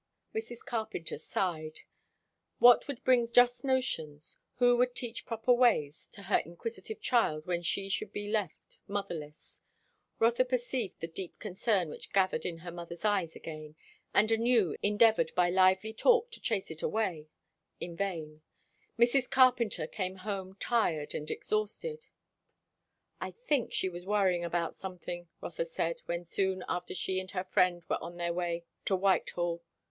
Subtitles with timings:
[0.33, 0.65] Mrs.
[0.65, 1.81] Carpenter sighed.
[2.57, 7.61] What would bring just notions, who would teach proper ways, to her inquisitive child when
[7.61, 9.61] she should be left motherless?
[10.17, 13.75] Rotha perceived the deep concern which gathered in her mother's eyes again;
[14.11, 17.27] and anew endeavoured by lively talk to chase it away.
[17.79, 18.41] In vain.
[18.97, 19.29] Mrs.
[19.29, 22.07] Carpenter came home tired and exhausted.
[23.19, 27.43] "I think she was worrying about something," Rotha said, when soon after she and her
[27.43, 29.61] friend were on their way to Whitehall.